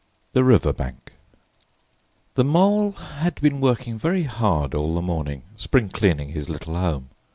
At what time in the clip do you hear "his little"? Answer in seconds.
6.29-6.75